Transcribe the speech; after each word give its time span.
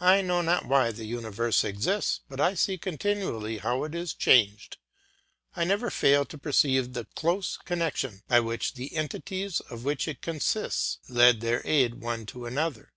I 0.00 0.22
know 0.22 0.40
not 0.40 0.64
why 0.64 0.92
the 0.92 1.04
universe 1.04 1.62
exists, 1.62 2.20
but 2.26 2.40
I 2.40 2.54
see 2.54 2.78
continually 2.78 3.58
how 3.58 3.84
it 3.84 3.94
is 3.94 4.14
changed; 4.14 4.78
I 5.54 5.64
never 5.64 5.90
fail 5.90 6.24
to 6.24 6.38
perceive 6.38 6.94
the 6.94 7.04
close 7.14 7.58
connection 7.58 8.22
by 8.28 8.40
which 8.40 8.72
the 8.76 8.96
entities 8.96 9.60
of 9.60 9.84
which 9.84 10.08
it 10.08 10.22
consists 10.22 11.00
lend 11.06 11.42
their 11.42 11.60
aid 11.66 11.96
one 11.96 12.24
to 12.32 12.46
another. 12.46 12.94